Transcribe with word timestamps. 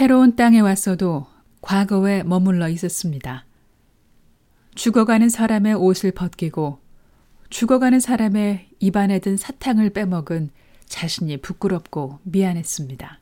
새로운 0.00 0.34
땅에 0.34 0.60
왔어도 0.60 1.26
과거에 1.60 2.22
머물러 2.22 2.70
있었습니다. 2.70 3.44
죽어가는 4.74 5.28
사람의 5.28 5.74
옷을 5.74 6.12
벗기고 6.12 6.78
죽어가는 7.50 8.00
사람의 8.00 8.70
입안에 8.78 9.18
든 9.18 9.36
사탕을 9.36 9.90
빼먹은 9.90 10.48
자신이 10.86 11.36
부끄럽고 11.42 12.18
미안했습니다. 12.22 13.20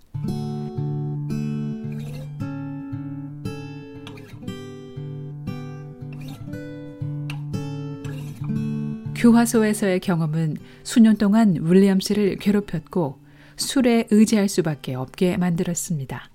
교화소에서의 9.16 9.98
경험은 9.98 10.58
수년 10.84 11.16
동안 11.16 11.56
윌리엄 11.60 11.98
씨를 11.98 12.36
괴롭혔고 12.36 13.18
술에 13.56 14.06
의지할 14.12 14.48
수밖에 14.48 14.94
없게 14.94 15.36
만들었습니다. 15.36 16.30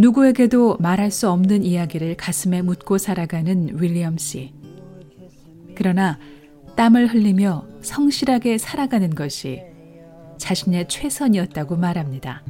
누구에게도 0.00 0.78
말할 0.80 1.10
수 1.10 1.28
없는 1.28 1.62
이야기를 1.62 2.16
가슴에 2.16 2.62
묻고 2.62 2.96
살아가는 2.96 3.78
윌리엄 3.78 4.16
씨. 4.16 4.54
그러나 5.74 6.18
땀을 6.74 7.08
흘리며 7.08 7.64
성실하게 7.82 8.56
살아가는 8.56 9.10
것이 9.10 9.62
자신의 10.38 10.88
최선이었다고 10.88 11.76
말합니다. 11.76 12.42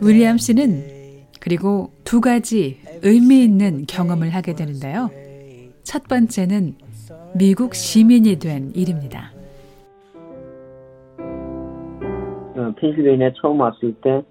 윌리엄 0.00 0.38
씨는 0.38 1.24
그리고 1.40 1.92
두 2.04 2.20
가지 2.20 2.78
의미 3.02 3.42
있는 3.42 3.86
경험을 3.86 4.30
하게 4.30 4.54
되는데요. 4.54 5.10
첫 5.82 6.04
번째는 6.04 6.76
미국 7.34 7.74
시민이 7.74 8.38
된 8.38 8.70
일입니다. 8.72 9.32
어, 11.18 12.72
펜실베니아 12.78 13.32
처음 13.40 13.60
왔을 13.60 13.92
때 14.00 14.22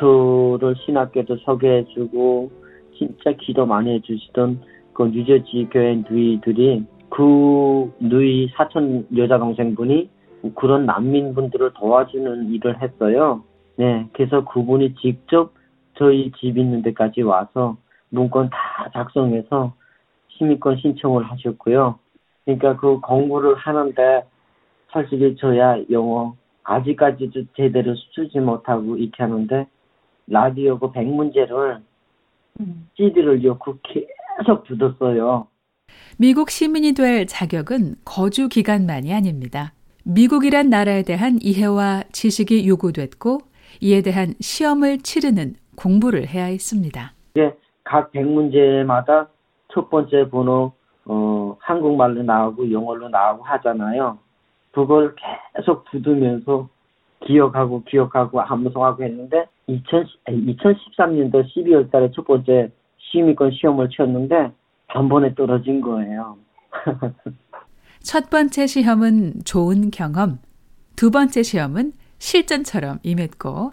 저를 0.00 0.74
신학교도 0.84 1.36
소개해주고 1.36 2.50
진짜 2.96 3.32
기도 3.32 3.66
많이 3.66 3.92
해주시던 3.94 4.62
그 4.94 5.04
뉴저지 5.04 5.68
교회 5.70 6.02
누이들이 6.08 6.84
그 7.10 7.92
누이 8.00 8.48
사촌 8.56 9.06
여자 9.16 9.38
동생분이 9.38 10.08
그런 10.54 10.86
난민분들을 10.86 11.74
도와주는 11.74 12.50
일을 12.50 12.80
했어요. 12.80 13.44
네, 13.76 14.08
그래서 14.12 14.44
그분이 14.44 14.94
직접 14.96 15.52
저희 15.94 16.32
집 16.32 16.56
있는 16.56 16.82
데까지 16.82 17.22
와서 17.22 17.76
문건 18.08 18.50
다 18.50 18.90
작성해서 18.92 19.74
시민권 20.28 20.78
신청을 20.78 21.24
하셨고요. 21.24 21.98
그러니까 22.44 22.76
그 22.76 23.00
공부를 23.00 23.54
하는데 23.56 24.24
솔직히 24.92 25.36
저야 25.36 25.78
영어 25.90 26.34
아직까지도 26.64 27.44
제대로 27.56 27.94
쓰지 28.14 28.40
못하고 28.40 28.96
이렇게 28.96 29.22
하는데 29.22 29.66
라디오 30.30 30.78
그 30.78 30.90
백문제를 30.92 31.82
음. 32.60 32.88
CD를 32.96 33.42
넣고 33.42 33.78
계속 33.82 34.64
듣었어요. 34.64 35.48
미국 36.18 36.50
시민이 36.50 36.94
될 36.94 37.26
자격은 37.26 37.96
거주 38.04 38.48
기간만이 38.48 39.12
아닙니다. 39.12 39.72
미국이란 40.04 40.70
나라에 40.70 41.02
대한 41.02 41.38
이해와 41.42 42.04
지식이 42.12 42.66
요구됐고 42.68 43.38
이에 43.80 44.02
대한 44.02 44.34
시험을 44.40 44.98
치르는 44.98 45.54
공부를 45.76 46.28
해야 46.28 46.44
했습니다. 46.44 47.12
예, 47.36 47.54
각 47.84 48.12
백문제마다 48.12 49.28
첫 49.72 49.90
번째 49.90 50.28
번호 50.30 50.72
어, 51.06 51.56
한국말로 51.58 52.22
나오고 52.22 52.70
영어로 52.70 53.08
나오고 53.08 53.42
하잖아요. 53.42 54.18
그걸 54.70 55.16
계속 55.56 55.84
부으면서 55.90 56.68
기억하고 57.26 57.82
기억하고 57.84 58.40
암송하고 58.40 59.02
했는데 59.02 59.46
2000, 59.66 60.06
2013년도 60.26 61.44
12월 61.54 61.90
달에 61.90 62.10
첫 62.14 62.26
번째 62.26 62.70
시민권 62.98 63.52
시험을 63.52 63.88
치렀는데 63.90 64.52
단번에 64.88 65.34
떨어진 65.34 65.80
거예요. 65.80 66.36
첫 68.00 68.30
번째 68.30 68.66
시험은 68.66 69.44
좋은 69.44 69.90
경험, 69.90 70.38
두 70.96 71.10
번째 71.10 71.42
시험은 71.42 71.92
실전처럼 72.18 72.98
임했고 73.02 73.72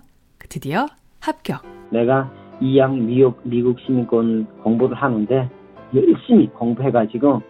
드디어 0.50 0.88
합격. 1.22 1.64
내가 1.92 2.32
2학 2.62 2.98
미국, 2.98 3.40
미국 3.44 3.80
시민권 3.80 4.48
공부를 4.64 4.96
하는데 4.96 5.50
열심히 5.94 6.48
공부해가지고 6.50 7.42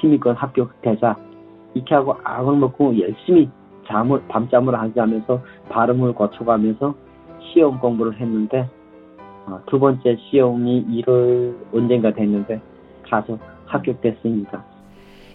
시민권 0.00 0.34
합격되자 0.36 1.16
이렇게 1.74 1.94
하고 1.94 2.16
악을 2.24 2.56
먹고 2.56 2.98
열심히 2.98 3.48
잠을 3.88 4.22
밤잠을 4.28 4.78
하지 4.78 4.98
하면서 4.98 5.42
발음을 5.70 6.14
거쳐가면서 6.14 6.94
시험 7.40 7.80
공부를 7.80 8.20
했는데 8.20 8.68
어, 9.46 9.60
두 9.66 9.78
번째 9.78 10.16
시험이 10.30 10.84
1월 10.86 11.56
언젠가 11.72 12.12
됐는데 12.12 12.60
가서 13.08 13.38
합격됐습니다. 13.66 14.64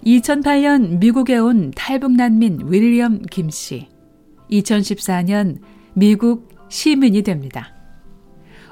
2008년 0.05 0.99
미국에 0.99 1.37
온 1.37 1.71
탈북 1.75 2.11
난민 2.11 2.59
윌리엄 2.67 3.21
김 3.31 3.49
씨. 3.49 3.87
2014년 4.51 5.57
미국 5.93 6.49
시민이 6.69 7.23
됩니다. 7.23 7.73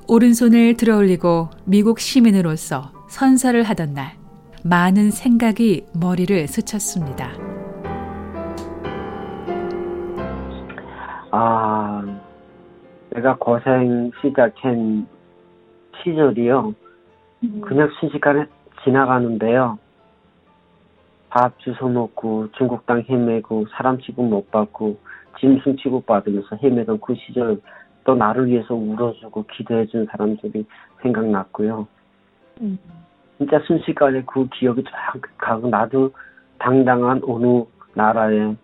오른손을 0.08 0.76
들어올리고 0.76 1.50
미국 1.66 2.00
시민으로서 2.00 2.92
선서를 3.08 3.64
하던 3.64 3.94
날, 3.94 4.18
많은 4.64 5.12
생각이 5.12 5.86
머리를 5.94 6.48
스쳤습니다. 6.48 7.61
아, 11.32 12.04
내가 13.12 13.38
고생 13.38 14.12
시작한 14.22 15.08
시절이요. 16.04 16.76
음. 17.44 17.62
그냥 17.62 17.90
순식간에 18.00 18.46
지나가는데요. 18.84 19.80
밥 21.30 21.58
주워 21.60 21.90
먹고 21.90 22.52
중국 22.58 22.86
땅 22.86 23.02
헤매고 23.10 23.68
사람 23.72 23.98
취급 24.00 24.26
못 24.26 24.52
받고 24.52 24.98
짐승 25.40 25.78
취급 25.78 26.06
받으면서 26.06 26.58
헤매던 26.58 27.00
그 27.00 27.16
시절 27.16 27.62
또 28.04 28.16
나를 28.16 28.48
위해서 28.48 28.76
울어주고 28.76 29.46
기도해준 29.54 30.08
사람들이 30.12 30.66
생각났고요. 31.02 31.88
음. 32.60 32.78
진짜 33.38 33.60
순식간에 33.66 34.24
그 34.26 34.48
기억이 34.50 34.84
쫙 34.84 35.22
가고 35.38 35.70
나도 35.70 36.12
당당한 36.60 37.22
어느 37.26 37.64
나라의 37.94 38.58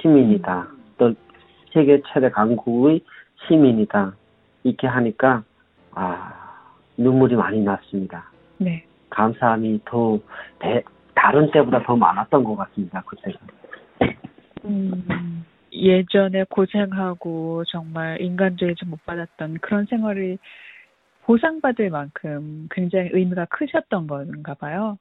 시민이다. 0.00 0.68
또 0.98 1.14
세계 1.72 2.02
최대 2.12 2.30
강국의 2.30 3.00
시민이다. 3.46 4.14
이렇게 4.64 4.86
하니까 4.86 5.42
아 5.92 6.34
눈물이 6.96 7.36
많이 7.36 7.60
났습니다. 7.62 8.24
네. 8.58 8.84
감사함이 9.10 9.80
더 9.84 10.18
대, 10.58 10.82
다른 11.14 11.50
때보다 11.50 11.82
더 11.82 11.96
많았던 11.96 12.44
것 12.44 12.56
같습니다. 12.56 13.02
그때가. 13.02 13.38
음, 14.64 15.44
예전에 15.72 16.44
고생하고 16.44 17.64
정말 17.64 18.20
인간적이지 18.20 18.84
못 18.86 19.04
받았던 19.06 19.58
그런 19.60 19.86
생활을 19.86 20.38
보상받을 21.24 21.90
만큼 21.90 22.68
굉장히 22.70 23.10
의미가 23.12 23.46
크셨던 23.46 24.06
건가 24.06 24.54
봐요. 24.54 24.98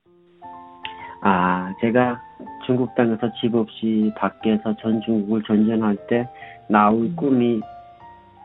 아, 1.22 1.74
제가 1.82 2.22
중국 2.66 2.94
땅에서 2.96 3.32
집 3.40 3.56
없이 3.56 4.12
밖에서 4.16 4.76
전 4.78 5.02
중국을 5.02 5.44
전쟁할 5.44 5.98
때 6.08 6.28
나올 6.68 7.04
음. 7.04 7.16
꿈이 7.16 7.62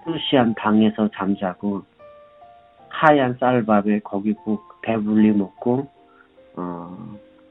루시안 0.06 0.54
방에서 0.54 1.08
잠자고 1.14 1.82
하얀 2.88 3.36
쌀밥에 3.38 4.00
고기국 4.00 4.82
배불리 4.82 5.32
먹고 5.32 5.86
어, 6.56 6.96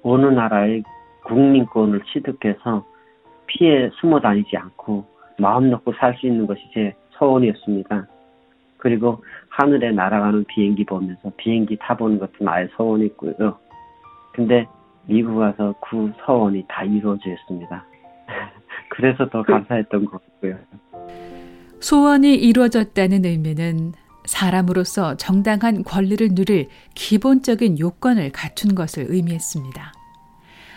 어느 0.04 0.26
나라의 0.28 0.84
국민권을 1.26 2.02
취득해서 2.12 2.86
피해 3.48 3.90
숨어 4.00 4.20
다니지 4.20 4.56
않고 4.58 5.06
마음 5.38 5.70
놓고 5.70 5.94
살 5.94 6.16
수 6.16 6.28
있는 6.28 6.48
것이 6.48 6.62
제 6.74 6.94
소원이었습니다. 7.12 8.08
그리고 8.78 9.24
하늘에 9.50 9.92
날아가는 9.92 10.44
비행기 10.46 10.86
보면서 10.86 11.32
비행기 11.38 11.78
타보는 11.78 12.20
것도 12.20 12.44
나의 12.44 12.70
소원이고요. 12.76 13.58
근데 14.34 14.68
미국 15.06 15.38
와서 15.38 15.76
그 15.90 16.12
소원이 16.26 16.66
다 16.68 16.84
이루어졌습니다. 16.84 17.86
그래서 18.90 19.30
더 19.30 19.44
감사했던 19.44 20.06
것 20.06 20.12
같고요. 20.12 20.58
소원이 21.80 22.36
이루어졌다는 22.36 23.26
의미는 23.26 23.94
사람으로서 24.26 25.18
정당한 25.18 25.84
권리를 25.84 26.30
누릴 26.34 26.70
기본적인 26.96 27.80
요건을 27.80 28.32
갖춘 28.32 28.74
것을 28.74 29.08
의미했습니다. 29.10 29.92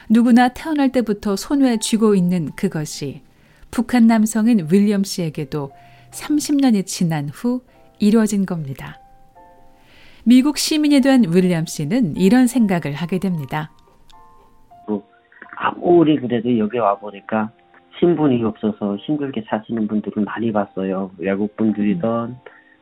누구나 0.09 0.49
태어날 0.49 0.91
때부터 0.91 1.37
손에 1.37 1.79
쥐고 1.79 2.15
있는 2.15 2.51
그것이 2.57 3.23
북한 3.71 4.07
남성인 4.07 4.69
윌리엄 4.71 5.05
씨에게도 5.05 5.71
30년이 6.11 6.87
지난 6.87 7.29
후 7.29 7.63
이루어진 7.99 8.47
겁니다. 8.47 8.99
미국 10.25 10.59
시민이 10.59 11.01
된 11.03 11.25
윌리엄 11.33 11.67
씨는 11.67 12.17
이런 12.17 12.47
생각을 12.47 12.95
하게 12.95 13.19
됩니다. 13.19 13.71
아무리 15.57 16.19
그래도 16.19 16.57
여기 16.59 16.79
와보니까 16.79 17.51
신분이 17.99 18.45
없어서 18.45 18.97
힘들게 18.97 19.43
사시는 19.49 19.89
분들을 19.89 20.23
많이 20.25 20.53
봤어요. 20.53 21.11
외국 21.19 21.57
분들이든 21.57 22.09
음. 22.09 22.37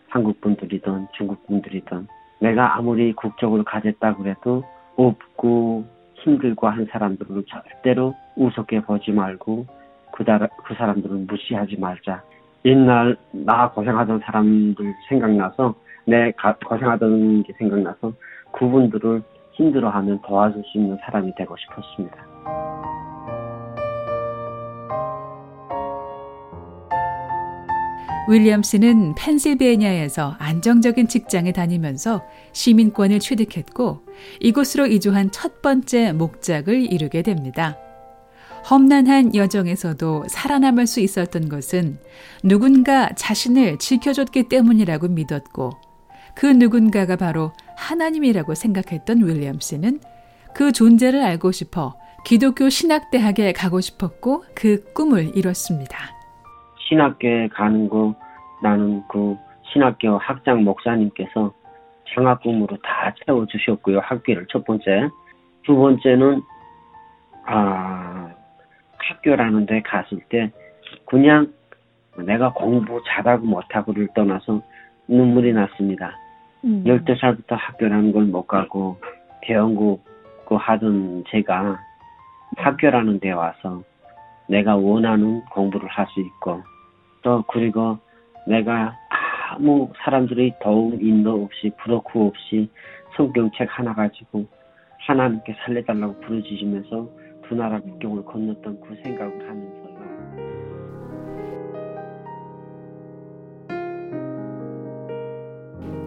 한국 0.08 0.40
분들이든 0.40 1.08
중국 1.16 1.46
분들이든 1.46 2.06
내가 2.40 2.76
아무리 2.76 3.12
국적을 3.12 3.64
가졌다 3.64 4.16
그래도 4.16 4.64
없고 4.96 5.84
힘들고 6.14 6.68
한 6.68 6.86
사람들을 6.90 7.44
절대로 7.48 8.14
우습게 8.36 8.82
보지 8.82 9.12
말고 9.12 9.66
그, 10.12 10.24
그 10.24 10.74
사람들을 10.74 11.26
무시하지 11.28 11.76
말자. 11.78 12.22
옛날 12.64 13.16
나 13.32 13.70
고생하던 13.70 14.20
사람들 14.20 14.94
생각나서 15.08 15.74
내 16.06 16.32
고생하던 16.66 17.42
게 17.42 17.52
생각나서 17.54 18.12
그분들을 18.52 19.22
힘들어하면 19.52 20.20
도와줄 20.22 20.62
수 20.64 20.78
있는 20.78 20.96
사람이 21.04 21.34
되고 21.34 21.56
싶었습니다. 21.56 22.33
윌리엄스는 28.26 29.14
펜실베니아에서 29.16 30.36
안정적인 30.38 31.08
직장에 31.08 31.52
다니면서 31.52 32.24
시민권을 32.52 33.20
취득했고 33.20 34.00
이곳으로 34.40 34.86
이주한 34.86 35.30
첫 35.30 35.60
번째 35.60 36.12
목적을 36.12 36.90
이루게 36.90 37.22
됩니다. 37.22 37.76
험난한 38.70 39.34
여정에서도 39.34 40.24
살아남을 40.28 40.86
수 40.86 41.00
있었던 41.00 41.50
것은 41.50 41.98
누군가 42.42 43.10
자신을 43.14 43.78
지켜줬기 43.78 44.48
때문이라고 44.48 45.08
믿었고 45.08 45.72
그 46.34 46.46
누군가가 46.46 47.16
바로 47.16 47.52
하나님이라고 47.76 48.54
생각했던 48.54 49.26
윌리엄스는 49.26 50.00
그 50.54 50.72
존재를 50.72 51.22
알고 51.22 51.52
싶어 51.52 51.94
기독교 52.24 52.70
신학대학에 52.70 53.52
가고 53.52 53.82
싶었고 53.82 54.44
그 54.54 54.82
꿈을 54.94 55.36
이뤘습니다. 55.36 56.23
신학교에 56.88 57.48
가는 57.48 57.88
거 57.88 58.14
나는 58.62 59.02
그 59.08 59.36
신학교 59.72 60.18
학장 60.18 60.64
목사님께서 60.64 61.52
장학 62.14 62.42
꿈으로 62.42 62.76
다 62.82 63.12
채워주셨고요. 63.24 64.00
학교를 64.00 64.46
첫 64.48 64.64
번째. 64.64 65.08
두 65.64 65.76
번째는 65.76 66.42
아 67.46 68.30
학교라는 68.98 69.66
데 69.66 69.82
갔을 69.82 70.18
때 70.28 70.50
그냥 71.06 71.52
내가 72.18 72.52
공부 72.52 73.02
잘하고 73.06 73.44
못하고를 73.46 74.08
떠나서 74.14 74.62
눈물이 75.08 75.52
났습니다. 75.52 76.16
음. 76.64 76.84
12살부터 76.86 77.56
학교라는 77.56 78.12
걸 78.12 78.24
못 78.24 78.46
가고 78.46 78.96
대형국 79.42 80.04
그 80.46 80.54
하던 80.54 81.24
제가 81.28 81.78
학교라는 82.56 83.20
데 83.20 83.32
와서 83.32 83.82
내가 84.48 84.76
원하는 84.76 85.42
공부를 85.50 85.88
할 85.88 86.06
수 86.08 86.20
있고 86.20 86.62
또 87.24 87.42
그리고 87.48 87.98
내가 88.46 88.94
아무 89.50 89.90
사람들이 90.04 90.52
더욱 90.62 91.02
인도 91.02 91.42
없이 91.42 91.72
부덕후 91.82 92.26
없이 92.26 92.68
성경책 93.16 93.66
하나 93.70 93.94
가지고 93.94 94.46
하나님께 95.06 95.56
살려달라고 95.64 96.20
부르짖으면서 96.20 97.08
두 97.48 97.54
나라 97.54 97.80
국경을 97.80 98.24
건넜던 98.24 98.80
그 98.80 98.94
생각을 99.02 99.48
하면서요. 99.48 99.94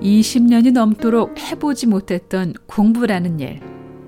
20년이 0.01 0.73
넘도록 0.73 1.35
해보지 1.39 1.87
못했던 1.87 2.53
공부라는 2.67 3.39
일. 3.39 3.59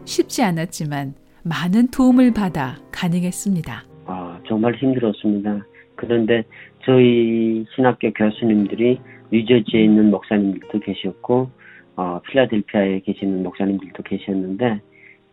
쉽지 0.05 0.43
않았지만 0.43 1.15
많은 1.43 1.87
도움을 1.89 2.33
받아 2.33 2.77
가능했습니다. 2.91 3.83
아, 4.05 4.39
정말 4.47 4.75
힘들었습니다. 4.75 5.65
그런데 5.99 6.43
저희 6.85 7.65
신학교 7.75 8.11
교수님들이 8.13 8.99
뉴저지에 9.33 9.83
있는 9.83 10.09
목사님들도 10.11 10.79
계셨고 10.79 11.49
어, 11.97 12.21
필라델피아에 12.25 13.01
계시는 13.01 13.43
목사님들도 13.43 14.01
계셨는데 14.03 14.79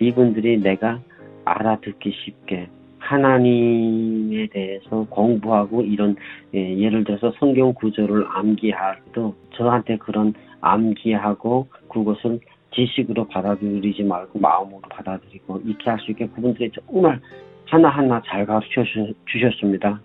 이분들이 0.00 0.58
내가 0.58 1.00
알아듣기 1.44 2.10
쉽게 2.10 2.68
하나님에 2.98 4.48
대해서 4.48 5.06
공부하고 5.08 5.82
이런 5.82 6.16
예, 6.52 6.76
예를 6.76 7.04
들어서 7.04 7.32
성경 7.38 7.72
구조를 7.72 8.26
암기할 8.28 9.04
때도 9.04 9.36
저한테 9.50 9.98
그런 9.98 10.34
암기하고 10.60 11.68
그것을 11.88 12.40
지식으로 12.72 13.28
받아들이지 13.28 14.02
말고 14.02 14.40
마음으로 14.40 14.80
받아들이고 14.90 15.62
이렇게 15.64 15.88
할수 15.88 16.10
있게 16.10 16.26
그분들이 16.26 16.72
정말 16.72 17.20
하나하나 17.66 18.20
잘 18.26 18.44
가르쳐 18.44 18.82
주셨습니다. 19.26 20.00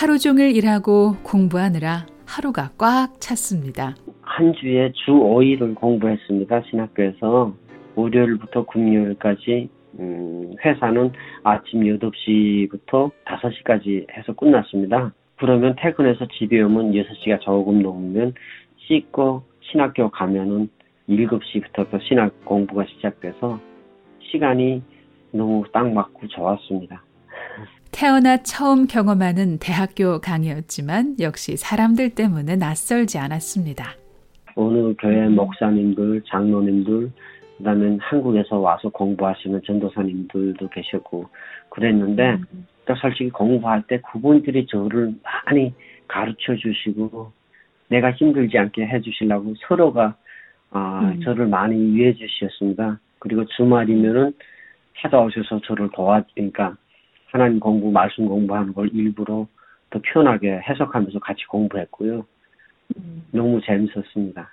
하루 0.00 0.16
종일 0.16 0.54
일하고 0.54 1.16
공부하느라 1.24 2.06
하루가 2.24 2.70
꽉 2.78 3.20
찼습니다. 3.20 3.96
한 4.22 4.52
주에 4.52 4.92
주 4.92 5.10
5일을 5.10 5.74
공부했습니다. 5.74 6.62
신학교에서 6.70 7.52
월요일부터 7.96 8.64
금요일까지 8.66 9.68
음, 9.98 10.52
회사는 10.64 11.10
아침 11.42 11.80
8시부터 11.80 13.10
5시까지 13.24 14.06
해서 14.16 14.32
끝났습니다. 14.34 15.12
그러면 15.36 15.74
퇴근해서 15.76 16.28
집에 16.28 16.62
오면 16.62 16.92
6시가 16.92 17.40
조금 17.40 17.82
넘으면 17.82 18.34
씻고 18.86 19.42
신학교 19.62 20.08
가면은 20.10 20.68
7시부터 21.08 22.00
신학 22.06 22.44
공부가 22.44 22.84
시작돼서 22.84 23.58
시간이 24.30 24.80
너무 25.32 25.64
딱 25.72 25.92
맞고 25.92 26.28
좋았습니다. 26.28 27.02
태어나 27.98 28.36
처음 28.36 28.86
경험하는 28.86 29.58
대학교 29.58 30.20
강의였지만 30.20 31.16
역시 31.18 31.56
사람들 31.56 32.10
때문에 32.10 32.54
낯설지 32.54 33.18
않았습니다. 33.18 33.86
어느 34.54 34.94
교회 35.00 35.26
목사님들, 35.26 36.22
장로님들, 36.28 37.10
그다음에 37.56 37.98
한국에서 38.00 38.58
와서 38.58 38.88
공부하시는 38.90 39.62
전도사님들도 39.66 40.68
계셨고 40.68 41.26
그랬는데 41.70 42.34
음. 42.34 42.66
또 42.84 42.94
솔직히 42.94 43.30
공부할 43.30 43.82
때 43.88 44.00
그분들이 44.12 44.66
저를 44.66 45.12
많이 45.24 45.74
가르쳐 46.06 46.54
주시고 46.54 47.32
내가 47.88 48.12
힘들지 48.12 48.58
않게 48.58 48.86
해주시려고 48.86 49.54
서로가 49.66 50.14
아, 50.70 51.00
음. 51.02 51.20
저를 51.22 51.48
많이 51.48 51.74
위해 51.96 52.14
주셨습니다. 52.14 53.00
그리고 53.18 53.44
주말이면은 53.56 54.34
찾아오셔서 54.98 55.62
저를 55.64 55.88
도와주니까 55.92 56.52
그러니까 56.52 56.76
하나님 57.30 57.60
공부, 57.60 57.90
말씀 57.90 58.26
공부하는 58.26 58.72
걸 58.72 58.88
일부러 58.92 59.46
더 59.90 60.00
편하게 60.02 60.60
해석하면서 60.68 61.18
같이 61.20 61.44
공부했고요. 61.46 62.24
음. 62.96 63.24
너무 63.32 63.60
재밌었습니다. 63.62 64.48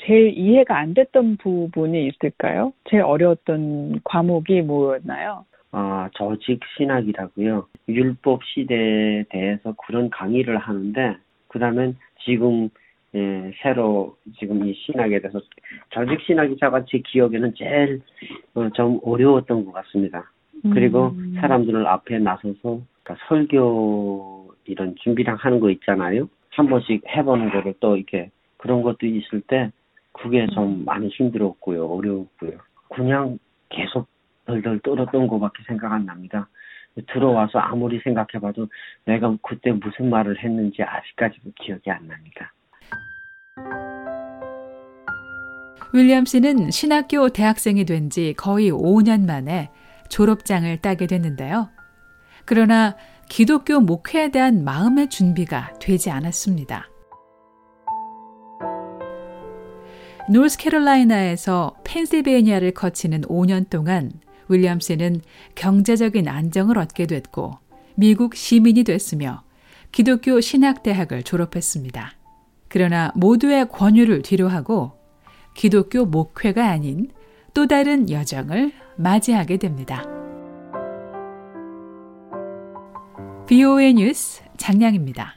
제일 0.00 0.32
이해가 0.36 0.78
안 0.78 0.94
됐던 0.94 1.36
부분이 1.36 2.08
있을까요? 2.08 2.72
제일 2.88 3.02
어려웠던 3.02 4.00
과목이 4.04 4.62
뭐였나요? 4.62 5.44
아, 5.72 6.08
조직 6.14 6.60
신학이라고요. 6.76 7.66
율법 7.88 8.40
시대에 8.44 9.24
대해서 9.28 9.74
그런 9.86 10.10
강의를 10.10 10.58
하는데, 10.58 11.16
그 11.48 11.58
다음에 11.58 11.94
지금, 12.24 12.70
예, 13.14 13.52
새로 13.62 14.16
지금 14.38 14.66
이 14.66 14.74
신학에 14.74 15.20
대해서 15.20 15.40
조직 15.90 16.20
신학이 16.22 16.56
제가 16.58 16.84
제 16.86 16.98
기억에는 16.98 17.54
제일 17.56 18.00
어, 18.54 18.68
좀 18.70 19.00
어려웠던 19.04 19.64
것 19.64 19.72
같습니다. 19.72 20.30
그리고 20.62 21.08
음. 21.16 21.36
사람들을 21.40 21.86
앞에 21.86 22.18
나서서 22.18 22.80
그러니까 23.02 23.16
설교 23.28 24.54
이런 24.66 24.94
준비랑 25.02 25.36
하는 25.36 25.60
거 25.60 25.70
있잖아요. 25.70 26.28
한 26.50 26.66
번씩 26.68 27.02
해보는 27.08 27.50
거를 27.50 27.74
또 27.80 27.96
이렇게 27.96 28.30
그런 28.56 28.82
것도 28.82 29.06
있을 29.06 29.40
때 29.42 29.70
그게 30.12 30.46
좀 30.48 30.64
음. 30.64 30.84
많이 30.84 31.08
힘들었고요. 31.08 31.86
어려웠고요. 31.86 32.52
그냥 32.88 33.38
계속 33.68 34.06
덜덜 34.46 34.80
떨었던 34.80 35.28
것밖에 35.28 35.62
생각 35.66 35.92
안 35.92 36.04
납니다. 36.06 36.48
들어와서 37.06 37.58
아무리 37.60 38.00
생각해봐도 38.00 38.66
내가 39.04 39.36
그때 39.42 39.70
무슨 39.72 40.10
말을 40.10 40.42
했는지 40.42 40.82
아직까지도 40.82 41.52
기억이 41.60 41.90
안 41.90 42.06
납니다. 42.08 42.52
윌리엄 45.92 46.24
씨는 46.24 46.70
신학교 46.70 47.28
대학생이 47.30 47.84
된 47.84 48.10
지 48.10 48.34
거의 48.36 48.70
5년 48.70 49.26
만에 49.26 49.70
졸업장을 50.10 50.76
따게 50.82 51.06
됐는데요. 51.06 51.70
그러나 52.44 52.96
기독교 53.28 53.80
목회에 53.80 54.30
대한 54.30 54.64
마음의 54.64 55.08
준비가 55.08 55.72
되지 55.80 56.10
않았습니다. 56.10 56.88
노스캐롤라이나에서 60.28 61.76
펜실베니아를 61.84 62.72
거치는 62.72 63.22
5년 63.22 63.68
동안 63.70 64.12
윌리엄스는 64.48 65.22
경제적인 65.54 66.28
안정을 66.28 66.78
얻게 66.78 67.06
됐고 67.06 67.58
미국 67.94 68.34
시민이 68.34 68.84
됐으며 68.84 69.42
기독교 69.92 70.40
신학대학을 70.40 71.22
졸업했습니다. 71.22 72.12
그러나 72.68 73.12
모두의 73.16 73.68
권유를 73.68 74.22
뒤로하고 74.22 74.92
기독교 75.54 76.04
목회가 76.04 76.68
아닌 76.68 77.10
또 77.54 77.66
다른 77.66 78.10
여정을 78.10 78.72
맞이하게 78.96 79.56
됩니다. 79.56 80.04
BOA 83.48 83.94
뉴스 83.94 84.42
장량입니다. 84.56 85.36